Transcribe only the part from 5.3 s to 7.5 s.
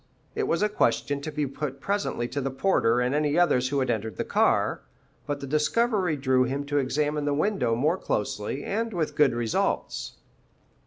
the discovery drew him to examine the